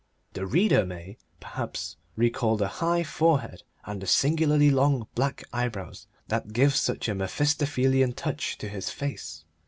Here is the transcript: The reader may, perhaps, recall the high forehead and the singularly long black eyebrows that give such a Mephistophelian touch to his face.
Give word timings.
The 0.33 0.47
reader 0.47 0.83
may, 0.83 1.19
perhaps, 1.39 1.95
recall 2.15 2.57
the 2.57 2.67
high 2.81 3.03
forehead 3.03 3.61
and 3.85 4.01
the 4.01 4.07
singularly 4.07 4.71
long 4.71 5.05
black 5.13 5.43
eyebrows 5.53 6.07
that 6.27 6.53
give 6.53 6.75
such 6.75 7.07
a 7.07 7.13
Mephistophelian 7.13 8.13
touch 8.13 8.57
to 8.57 8.67
his 8.67 8.89
face. 8.89 9.45